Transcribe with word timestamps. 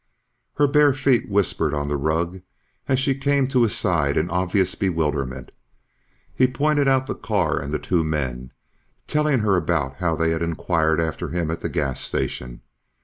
Her 0.55 0.65
bare 0.65 0.95
feet 0.95 1.29
whispered 1.29 1.75
on 1.75 1.87
the 1.87 1.95
rug 1.95 2.41
as 2.87 2.99
she 2.99 3.13
came 3.13 3.47
to 3.49 3.61
his 3.61 3.75
side 3.77 4.17
in 4.17 4.31
obvious 4.31 4.73
bewilderment. 4.73 5.51
He 6.33 6.47
pointed 6.47 6.87
out 6.87 7.05
the 7.05 7.13
car 7.13 7.59
and 7.59 7.71
the 7.71 7.77
two 7.77 8.03
men, 8.03 8.51
telling 9.05 9.41
her 9.41 9.55
about 9.55 9.97
how 9.97 10.15
they 10.15 10.31
had 10.31 10.41
inquired 10.41 10.99
after 10.99 11.29
him 11.29 11.51
at 11.51 11.61
the 11.61 11.69
gas 11.69 11.99
station. 12.01 12.61